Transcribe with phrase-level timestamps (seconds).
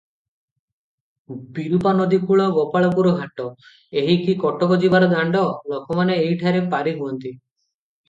[1.57, 3.47] ବିରୂପା ନଦୀକୂଳ-ଗୋପାଳପୁର ଘାଟ,
[4.03, 7.39] ଏହିଟି କଟକ ଯିବାର ଦାଣ୍ତ; ଲୋକମାନେ ଏହିଠାରେ ପାରି ହୁଅନ୍ତି।